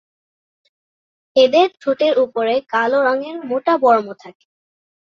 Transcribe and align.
এদের 1.35 1.67
ঠোঁটের 1.81 2.13
ওপরে 2.19 2.55
কালো 2.73 2.99
রঙের 3.07 3.35
মোটা 3.49 3.73
বর্ম 3.83 4.07
থাকে। 4.21 4.45